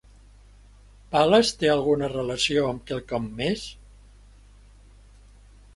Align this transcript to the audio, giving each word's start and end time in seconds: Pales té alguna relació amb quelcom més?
Pales 1.15 1.51
té 1.63 1.69
alguna 1.73 2.09
relació 2.15 2.65
amb 2.71 2.83
quelcom 2.93 3.29
més? 3.41 3.69